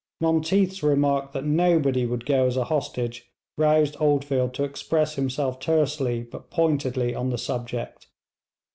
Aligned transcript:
Monteath's 0.19 0.81
remark 0.81 1.31
that 1.31 1.45
nobody 1.45 2.07
would 2.07 2.25
go 2.25 2.47
as 2.47 2.57
a 2.57 2.63
hostage 2.63 3.29
roused 3.55 3.95
Oldfield 3.99 4.51
to 4.55 4.63
express 4.63 5.13
himself 5.13 5.59
tersely 5.59 6.23
but 6.23 6.49
pointedly 6.49 7.13
on 7.13 7.29
the 7.29 7.37
subject. 7.37 8.07